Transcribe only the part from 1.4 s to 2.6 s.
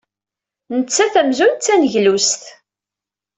d tangellust.